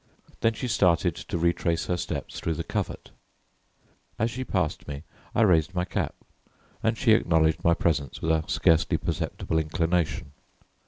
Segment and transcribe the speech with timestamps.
[0.39, 3.11] Then she started to retrace her steps through the covert
[4.17, 5.03] As she passed me
[5.35, 6.15] I raised my cap
[6.81, 10.31] and she acknowledged my presence with a scarcely perceptible inclination.